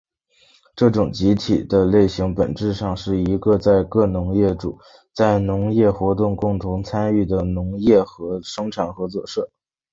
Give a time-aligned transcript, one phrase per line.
[0.75, 4.79] 这种集体的类型本质上是一个在各农业主
[5.13, 8.03] 在农业活动共同参与的农业
[8.41, 9.51] 生产合作社。